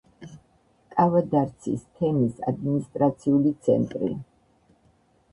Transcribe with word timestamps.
კავადარცის 0.93 1.83
თემის 1.99 2.39
ადმინისტრაციული 2.51 3.51
ცენტრი. 3.67 4.09